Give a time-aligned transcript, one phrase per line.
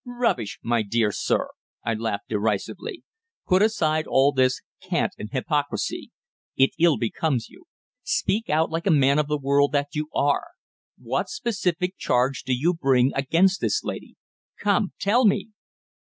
[0.03, 1.49] "Rubbish, my dear sir,"
[1.85, 3.03] I laughed derisively.
[3.47, 6.09] "Put aside all this cant and hypocrisy.
[6.55, 7.65] It ill becomes you.
[8.01, 10.47] Speak out, like a man of the world that you are.
[10.97, 14.15] What specific charge do you bring against this lady?
[14.59, 15.49] Come, tell me."